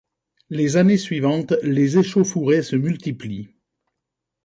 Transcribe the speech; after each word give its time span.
Les 0.49 0.77
années 0.77 0.97
suivantes 0.97 1.53
les 1.61 1.99
échauffourées 1.99 2.63
se 2.63 2.75
multiplient. 2.75 3.53